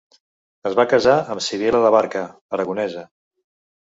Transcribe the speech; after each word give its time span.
Es 0.69 0.77
va 0.79 0.85
casar 0.93 1.17
amb 1.33 1.43
Sibil·la 1.49 1.83
d'Abarca, 1.85 2.25
aragonesa. 2.57 3.03